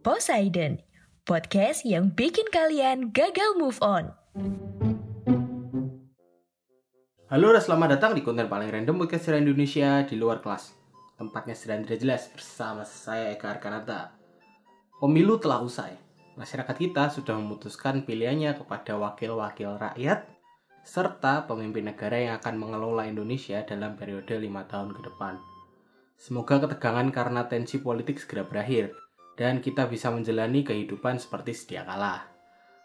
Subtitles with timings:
[0.00, 0.80] Poseidon,
[1.28, 4.08] podcast yang bikin kalian gagal move on.
[7.28, 10.72] Halo selamat datang di konten paling random podcast sejarah Indonesia di luar kelas.
[11.20, 14.16] Tempatnya sedang tidak jelas bersama saya Eka Arkanata.
[15.04, 15.92] Pemilu telah usai.
[16.40, 20.24] Masyarakat kita sudah memutuskan pilihannya kepada wakil-wakil rakyat
[20.80, 25.36] serta pemimpin negara yang akan mengelola Indonesia dalam periode lima tahun ke depan.
[26.16, 28.96] Semoga ketegangan karena tensi politik segera berakhir
[29.40, 32.28] dan kita bisa menjalani kehidupan seperti sedia kala.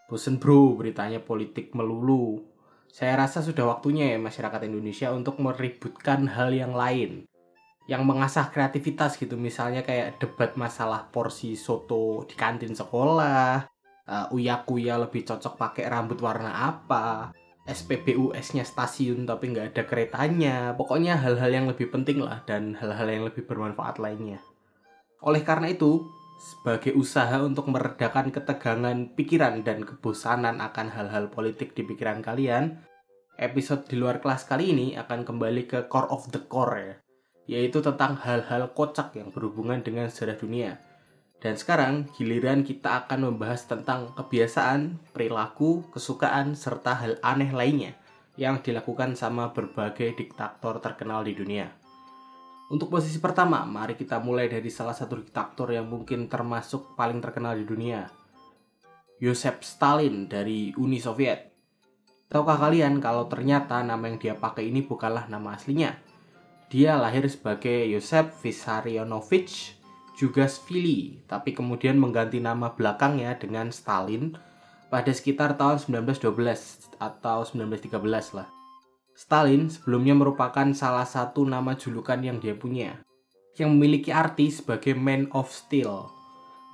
[0.08, 2.40] Bosen bro beritanya politik melulu,
[2.88, 7.28] saya rasa sudah waktunya ya masyarakat Indonesia untuk meributkan hal yang lain.
[7.92, 13.68] Yang mengasah kreativitas gitu, misalnya kayak debat masalah porsi soto di kantin sekolah,
[14.08, 17.36] uh, uya-kuya lebih cocok pakai rambut warna apa,
[17.68, 20.72] SPBU-nya stasiun tapi nggak ada keretanya.
[20.80, 24.40] Pokoknya hal-hal yang lebih penting lah dan hal-hal yang lebih bermanfaat lainnya.
[25.20, 31.88] Oleh karena itu, sebagai usaha untuk meredakan ketegangan pikiran dan kebosanan akan hal-hal politik di
[31.88, 32.80] pikiran kalian,
[33.36, 36.96] episode di luar kelas kali ini akan kembali ke core of the core ya,
[37.58, 40.72] yaitu tentang hal-hal kocak yang berhubungan dengan sejarah dunia.
[41.40, 47.94] Dan sekarang giliran kita akan membahas tentang kebiasaan, perilaku, kesukaan, serta hal aneh lainnya
[48.36, 51.85] yang dilakukan sama berbagai diktator terkenal di dunia.
[52.66, 57.54] Untuk posisi pertama, mari kita mulai dari salah satu diktator yang mungkin termasuk paling terkenal
[57.54, 58.10] di dunia.
[59.22, 61.54] Yosef Stalin dari Uni Soviet.
[62.26, 65.94] Tahukah kalian kalau ternyata nama yang dia pakai ini bukanlah nama aslinya?
[66.74, 69.78] Dia lahir sebagai Yosef Vissarionovich
[70.18, 74.34] Jugasvili, tapi kemudian mengganti nama belakangnya dengan Stalin
[74.90, 78.55] pada sekitar tahun 1912 atau 1913 lah.
[79.16, 83.00] Stalin sebelumnya merupakan salah satu nama julukan yang dia punya,
[83.56, 86.12] yang memiliki arti sebagai Man of Steel,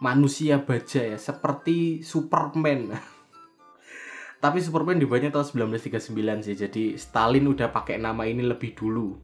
[0.01, 2.97] manusia baja ya, seperti Superman.
[4.43, 9.21] Tapi Superman dibuatnya tahun 1939 sih, jadi Stalin udah pakai nama ini lebih dulu.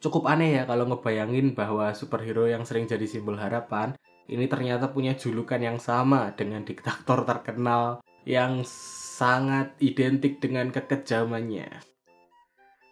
[0.00, 3.92] Cukup aneh ya kalau ngebayangin bahwa superhero yang sering jadi simbol harapan,
[4.32, 11.93] ini ternyata punya julukan yang sama dengan diktator terkenal yang sangat identik dengan kekejamannya.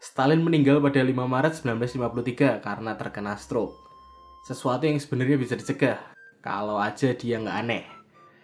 [0.02, 3.78] Stalin meninggal pada 5 Maret 1953 karena terkena stroke.
[4.42, 5.94] Sesuatu yang sebenarnya bisa dicegah
[6.42, 7.86] kalau aja dia nggak aneh.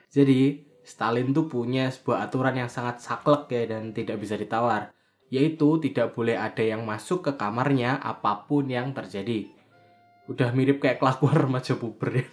[0.06, 4.94] Jadi, Stalin tuh punya sebuah aturan yang sangat saklek ya dan tidak bisa ditawar,
[5.34, 9.50] yaitu tidak boleh ada yang masuk ke kamarnya apa pun yang terjadi.
[10.30, 12.26] Udah mirip kayak kelakuan remaja puber ya.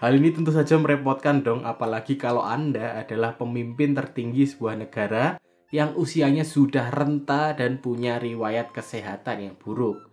[0.00, 5.36] Hal ini tentu saja merepotkan dong, apalagi kalau Anda adalah pemimpin tertinggi sebuah negara
[5.72, 10.04] yang usianya sudah renta dan punya riwayat kesehatan yang buruk.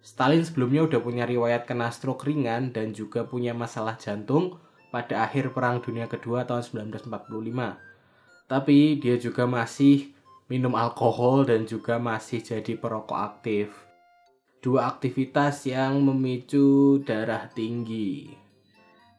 [0.00, 4.56] Stalin sebelumnya udah punya riwayat kena stroke ringan dan juga punya masalah jantung
[4.88, 7.08] pada akhir Perang Dunia Kedua tahun 1945.
[8.48, 10.12] Tapi dia juga masih
[10.48, 13.72] minum alkohol dan juga masih jadi perokok aktif.
[14.64, 18.43] Dua aktivitas yang memicu darah tinggi.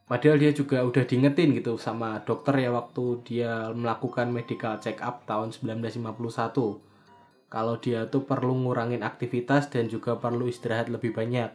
[0.05, 5.25] Padahal dia juga udah diingetin gitu sama dokter ya waktu dia melakukan medical check up
[5.25, 7.49] tahun 1951.
[7.49, 11.49] Kalau dia tuh perlu ngurangin aktivitas dan juga perlu istirahat lebih banyak.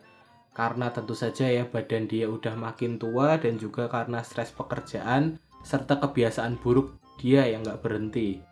[0.51, 6.03] Karena tentu saja ya badan dia udah makin tua dan juga karena stres pekerjaan serta
[6.03, 8.43] kebiasaan buruk dia yang nggak berhenti.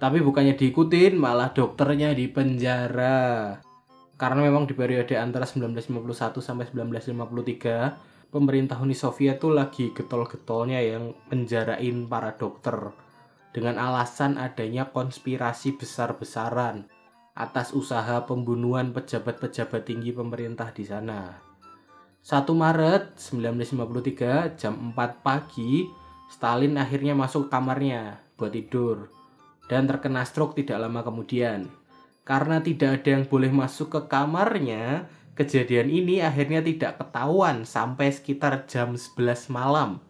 [0.00, 3.60] Tapi bukannya diikutin, malah dokternya di penjara.
[4.16, 11.16] Karena memang di periode antara 1951 sampai 1953 pemerintah Uni Soviet tuh lagi getol-getolnya yang
[11.32, 12.92] penjarain para dokter
[13.56, 16.84] dengan alasan adanya konspirasi besar-besaran
[17.32, 21.40] atas usaha pembunuhan pejabat-pejabat tinggi pemerintah di sana.
[22.20, 25.88] 1 Maret 1953 jam 4 pagi,
[26.28, 29.08] Stalin akhirnya masuk kamarnya buat tidur
[29.72, 31.70] dan terkena stroke tidak lama kemudian.
[32.26, 35.06] Karena tidak ada yang boleh masuk ke kamarnya,
[35.36, 40.00] kejadian ini akhirnya tidak ketahuan sampai sekitar jam 11 malam.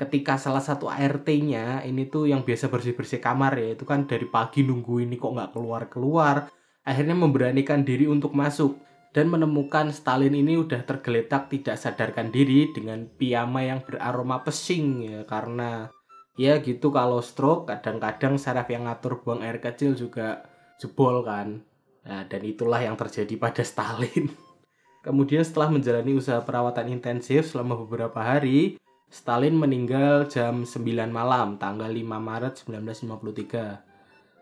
[0.00, 4.64] Ketika salah satu ART-nya ini tuh yang biasa bersih-bersih kamar ya, itu kan dari pagi
[4.64, 6.48] nunggu ini kok nggak keluar-keluar,
[6.86, 8.80] akhirnya memberanikan diri untuk masuk
[9.12, 15.20] dan menemukan Stalin ini udah tergeletak tidak sadarkan diri dengan piyama yang beraroma pesing ya
[15.26, 15.90] karena
[16.38, 20.46] ya gitu kalau stroke kadang-kadang saraf yang ngatur buang air kecil juga
[20.78, 21.66] jebol kan
[22.06, 24.30] nah, dan itulah yang terjadi pada Stalin
[25.06, 28.76] kemudian setelah menjalani usaha perawatan intensif selama beberapa hari
[29.08, 33.88] Stalin meninggal jam 9 malam tanggal 5 Maret 1953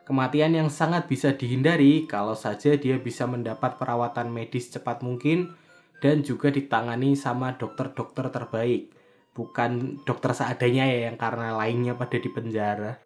[0.07, 5.51] Kematian yang sangat bisa dihindari kalau saja dia bisa mendapat perawatan medis cepat mungkin
[5.99, 8.95] dan juga ditangani sama dokter-dokter terbaik.
[9.35, 13.06] Bukan dokter seadanya ya yang karena lainnya pada di penjara.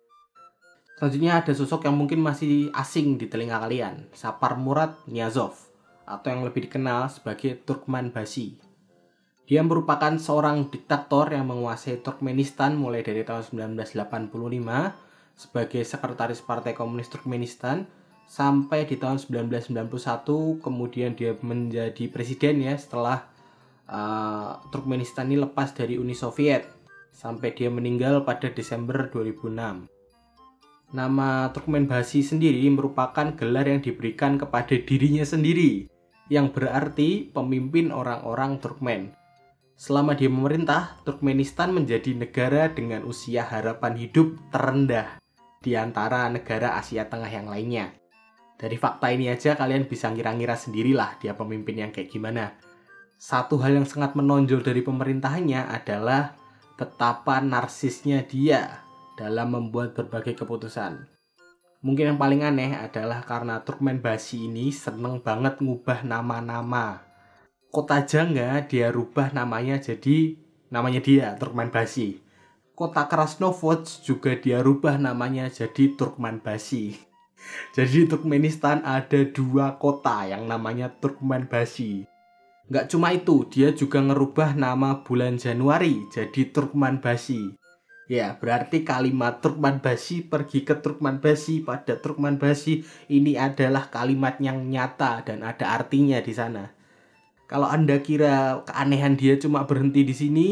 [1.01, 5.57] Selanjutnya ada sosok yang mungkin masih asing di telinga kalian, Sapar Murad Niyazov
[6.05, 8.61] atau yang lebih dikenal sebagai Turkman Basi.
[9.49, 14.29] Dia merupakan seorang diktator yang menguasai Turkmenistan mulai dari tahun 1985
[15.41, 17.89] sebagai sekretaris Partai Komunis Turkmenistan
[18.29, 19.89] sampai di tahun 1991
[20.61, 23.25] kemudian dia menjadi presiden ya setelah
[23.89, 26.69] uh, Turkmenistan ini lepas dari Uni Soviet
[27.09, 30.00] sampai dia meninggal pada Desember 2006.
[30.91, 35.87] Nama Turkmen Basi sendiri merupakan gelar yang diberikan kepada dirinya sendiri
[36.27, 39.15] yang berarti pemimpin orang-orang Turkmen.
[39.79, 45.23] Selama dia memerintah, Turkmenistan menjadi negara dengan usia harapan hidup terendah
[45.63, 47.95] di antara negara Asia Tengah yang lainnya.
[48.59, 52.59] Dari fakta ini aja kalian bisa ngira-ngira sendirilah dia pemimpin yang kayak gimana.
[53.15, 56.35] Satu hal yang sangat menonjol dari pemerintahannya adalah
[56.75, 58.90] betapa narsisnya dia
[59.21, 61.05] dalam membuat berbagai keputusan.
[61.85, 67.05] Mungkin yang paling aneh adalah karena Turkmen Basi ini seneng banget ngubah nama-nama.
[67.69, 70.41] Kota Jangga dia rubah namanya jadi
[70.73, 72.31] namanya dia Turkmen Basi
[72.81, 76.97] kota Krasnovodsk juga dia rubah namanya jadi Turkman Basi.
[77.77, 82.05] Jadi Turkmenistan ada dua kota yang namanya Turkman Basi.
[82.69, 87.60] Nggak cuma itu, dia juga ngerubah nama bulan Januari jadi Turkman Basi.
[88.11, 94.35] Ya, berarti kalimat Turkman Basi pergi ke Turkman Basi pada Turkman Basi ini adalah kalimat
[94.43, 96.75] yang nyata dan ada artinya di sana.
[97.47, 100.49] Kalau Anda kira keanehan dia cuma berhenti di sini,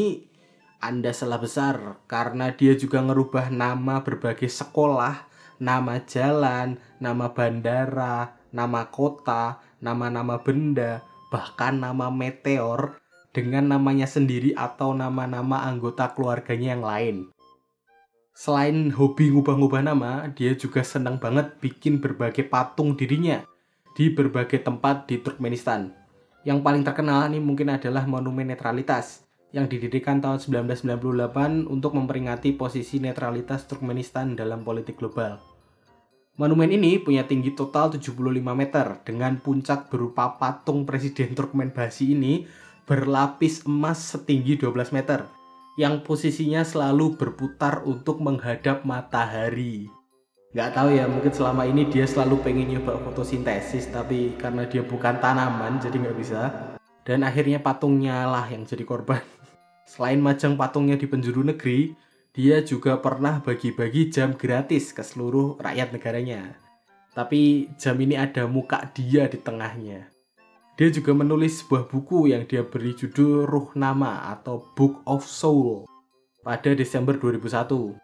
[0.79, 5.27] anda salah besar karena dia juga ngerubah nama berbagai sekolah,
[5.59, 12.95] nama jalan, nama bandara, nama kota, nama-nama benda, bahkan nama meteor
[13.35, 17.17] dengan namanya sendiri atau nama-nama anggota keluarganya yang lain.
[18.39, 23.43] Selain hobi ngubah-ngubah nama, dia juga senang banget bikin berbagai patung dirinya
[23.99, 25.91] di berbagai tempat di Turkmenistan.
[26.47, 33.03] Yang paling terkenal nih mungkin adalah Monumen Netralitas yang didirikan tahun 1998 untuk memperingati posisi
[33.03, 35.35] netralitas Turkmenistan dalam politik global.
[36.39, 38.15] Monumen ini punya tinggi total 75
[38.55, 42.47] meter dengan puncak berupa patung Presiden Turkmen Basi ini
[42.87, 45.38] berlapis emas setinggi 12 meter
[45.79, 49.87] yang posisinya selalu berputar untuk menghadap matahari.
[50.51, 55.23] Gak tahu ya, mungkin selama ini dia selalu pengen nyoba fotosintesis tapi karena dia bukan
[55.23, 56.51] tanaman jadi nggak bisa.
[57.07, 59.23] Dan akhirnya patungnya lah yang jadi korban.
[59.91, 61.95] Selain majang patungnya di penjuru negeri,
[62.35, 66.59] dia juga pernah bagi-bagi jam gratis ke seluruh rakyat negaranya.
[67.15, 70.18] Tapi jam ini ada muka dia di tengahnya.
[70.79, 75.83] Dia juga menulis sebuah buku yang dia beri judul Ruh Nama atau Book of Soul
[76.39, 77.99] pada Desember 2001.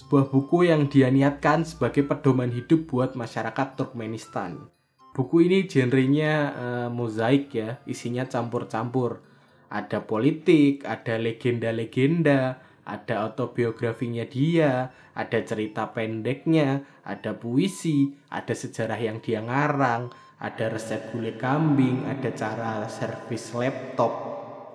[0.00, 4.72] Sebuah buku yang dia niatkan sebagai pedoman hidup buat masyarakat Turkmenistan.
[5.12, 9.20] Buku ini genrenya uh, mozaik ya, isinya campur-campur
[9.68, 12.56] ada politik, ada legenda-legenda,
[12.88, 20.08] ada autobiografinya dia, ada cerita pendeknya, ada puisi, ada sejarah yang dia ngarang,
[20.42, 24.10] ada resep gulai kambing, ada cara servis laptop,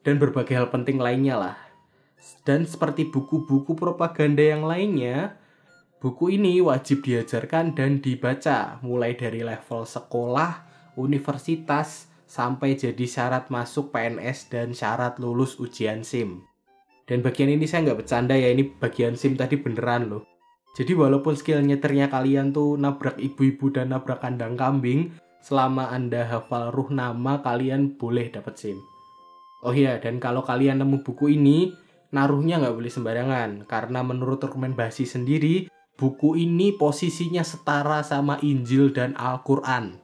[0.07, 1.57] dan berbagai hal penting lainnya lah.
[2.47, 5.35] Dan seperti buku-buku propaganda yang lainnya,
[5.99, 10.63] buku ini wajib diajarkan dan dibaca mulai dari level sekolah,
[10.95, 16.47] universitas, sampai jadi syarat masuk PNS dan syarat lulus ujian SIM.
[17.07, 20.23] Dan bagian ini saya nggak bercanda ya, ini bagian SIM tadi beneran loh.
[20.79, 25.11] Jadi walaupun skill nyetirnya kalian tuh nabrak ibu-ibu dan nabrak kandang kambing,
[25.47, 28.83] selama Anda hafal ruh nama kalian boleh dapat SIM.
[29.63, 31.71] Oh iya, dan kalau kalian nemu buku ini,
[32.11, 33.63] naruhnya nggak boleh sembarangan.
[33.63, 39.95] Karena menurut Turkmen Basi sendiri, buku ini posisinya setara sama Injil dan Al-Quran.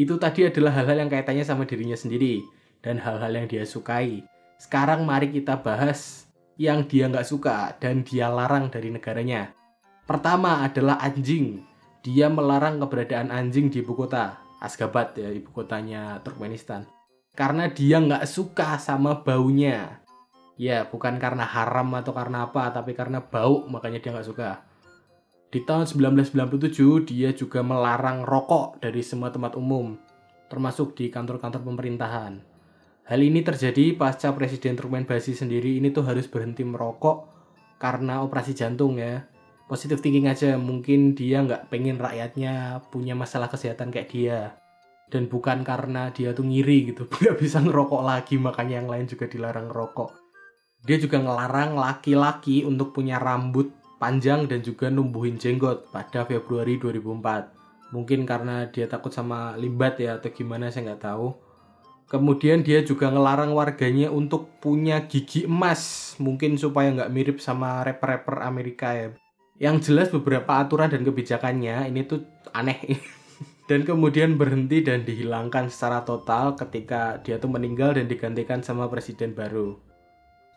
[0.00, 2.40] Itu tadi adalah hal-hal yang kaitannya sama dirinya sendiri,
[2.80, 4.24] dan hal-hal yang dia sukai.
[4.56, 6.24] Sekarang mari kita bahas
[6.56, 9.52] yang dia nggak suka dan dia larang dari negaranya.
[10.08, 11.60] Pertama adalah anjing.
[12.04, 16.88] Dia melarang keberadaan anjing di ibu kota, Asgabat ya, ibu kotanya Turkmenistan
[17.34, 19.98] karena dia nggak suka sama baunya.
[20.54, 24.62] Ya, bukan karena haram atau karena apa, tapi karena bau, makanya dia nggak suka.
[25.50, 29.98] Di tahun 1997, dia juga melarang rokok dari semua tempat umum,
[30.46, 32.38] termasuk di kantor-kantor pemerintahan.
[33.04, 37.26] Hal ini terjadi pasca Presiden Turkmenbasi sendiri ini tuh harus berhenti merokok
[37.82, 39.26] karena operasi jantung ya.
[39.64, 44.40] Positive thinking aja, mungkin dia nggak pengen rakyatnya punya masalah kesehatan kayak dia.
[45.08, 47.08] Dan bukan karena dia tuh ngiri gitu.
[47.20, 48.40] Nggak bisa ngerokok lagi.
[48.40, 50.10] Makanya yang lain juga dilarang ngerokok.
[50.84, 57.64] Dia juga ngelarang laki-laki untuk punya rambut panjang dan juga numbuhin jenggot pada Februari 2004
[57.94, 61.30] mungkin karena dia takut sama limbat ya atau gimana saya nggak tahu.
[62.10, 66.12] Kemudian dia juga ngelarang warganya untuk punya gigi emas.
[66.18, 69.08] Mungkin supaya nggak mirip sama rapper-rapper Amerika ya
[69.58, 72.98] yang jelas beberapa aturan dan kebijakannya ini tuh aneh
[73.70, 79.32] dan kemudian berhenti dan dihilangkan secara total ketika dia tuh meninggal dan digantikan sama presiden
[79.32, 79.78] baru.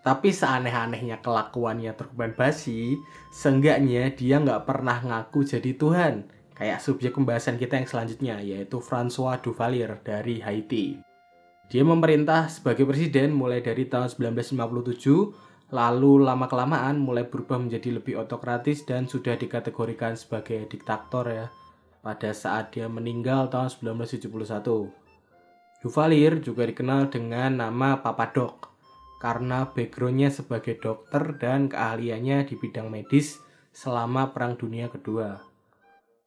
[0.08, 2.96] Tapi seaneh-anehnya kelakuannya Turkmen Basi,
[3.28, 6.32] seenggaknya dia nggak pernah ngaku jadi Tuhan.
[6.56, 11.04] Kayak subjek pembahasan kita yang selanjutnya, yaitu François Duvalier dari Haiti.
[11.68, 18.88] Dia memerintah sebagai presiden mulai dari tahun 1957, lalu lama-kelamaan mulai berubah menjadi lebih otokratis
[18.88, 21.48] dan sudah dikategorikan sebagai diktator ya
[22.00, 23.68] pada saat dia meninggal tahun
[24.00, 24.28] 1971.
[25.84, 28.72] Duvalier juga dikenal dengan nama Papa Doc
[29.20, 33.42] karena backgroundnya sebagai dokter dan keahliannya di bidang medis
[33.76, 35.38] selama Perang Dunia Kedua.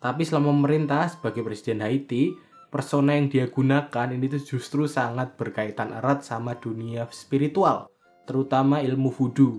[0.00, 2.32] Tapi selama memerintah sebagai Presiden Haiti,
[2.72, 7.90] persona yang dia gunakan ini tuh justru sangat berkaitan erat sama dunia spiritual,
[8.30, 9.58] terutama ilmu voodoo.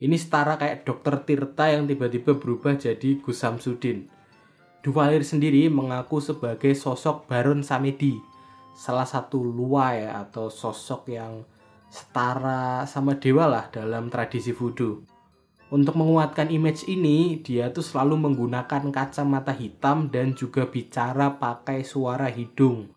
[0.00, 4.08] Ini setara kayak dokter Tirta yang tiba-tiba berubah jadi Gus Samsudin
[4.84, 8.20] Duvalier sendiri mengaku sebagai sosok Baron Samedi,
[8.76, 11.40] salah satu luai atau sosok yang
[11.88, 15.00] setara sama dewa lah dalam tradisi voodoo.
[15.72, 22.28] Untuk menguatkan image ini, dia tuh selalu menggunakan kacamata hitam dan juga bicara pakai suara
[22.28, 22.92] hidung.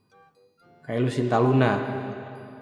[0.84, 1.80] Kayak Lucinta Luna.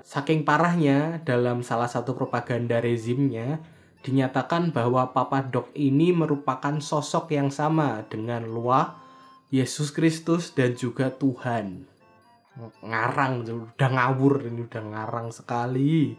[0.06, 3.58] Saking parahnya, dalam salah satu propaganda rezimnya,
[4.06, 9.02] dinyatakan bahwa Papa Dok ini merupakan sosok yang sama dengan Lua
[9.50, 11.90] Yesus Kristus dan juga Tuhan.
[12.86, 16.14] Ngarang, udah ngawur ini udah ngarang sekali.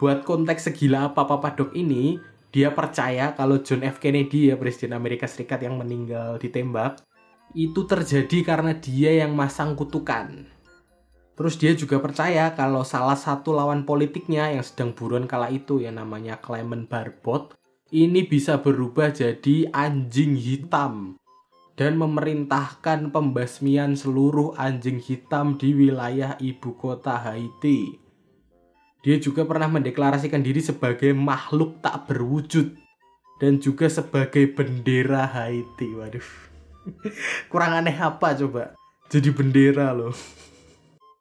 [0.00, 2.16] Buat konteks segila apa Papa Dok ini,
[2.48, 4.00] dia percaya kalau John F.
[4.00, 7.04] Kennedy ya Presiden Amerika Serikat yang meninggal ditembak
[7.52, 10.48] itu terjadi karena dia yang masang kutukan.
[11.40, 15.96] Terus dia juga percaya kalau salah satu lawan politiknya yang sedang buruan kala itu yang
[15.96, 17.56] namanya Clement Barbot
[17.96, 21.16] ini bisa berubah jadi anjing hitam
[21.80, 27.96] dan memerintahkan pembasmian seluruh anjing hitam di wilayah ibu kota Haiti.
[29.00, 32.76] Dia juga pernah mendeklarasikan diri sebagai makhluk tak berwujud
[33.40, 35.88] dan juga sebagai bendera Haiti.
[35.88, 36.28] Waduh.
[37.50, 38.76] Kurang aneh apa coba?
[39.08, 40.12] Jadi bendera loh.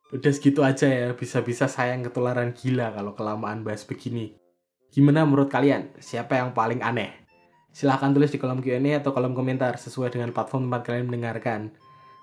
[0.10, 4.34] Udah segitu aja ya, bisa-bisa saya yang ketularan gila kalau kelamaan bahas begini.
[4.89, 5.94] Gimana menurut kalian?
[6.01, 7.13] Siapa yang paling aneh?
[7.70, 11.70] Silahkan tulis di kolom Q&A atau kolom komentar sesuai dengan platform tempat kalian mendengarkan.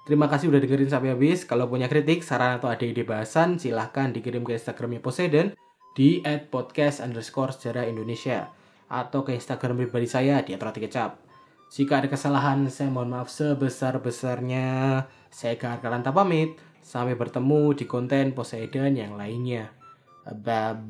[0.02, 1.46] Terima kasih udah dengerin sampai habis.
[1.46, 5.54] Kalau punya kritik, saran atau ada ide bahasan, silahkan dikirim ke Instagramnya Poseidon
[5.94, 8.50] di @podcast underscore sejarah Indonesia
[8.90, 11.22] atau ke Instagram pribadi saya di Kecap.
[11.70, 15.02] Jika ada kesalahan, saya mohon maaf sebesar-besarnya.
[15.30, 16.65] Saya Eka Arkalanta pamit.
[16.86, 19.74] Sampai bertemu di konten Poseidon yang lainnya.
[20.22, 20.86] Bye-bye.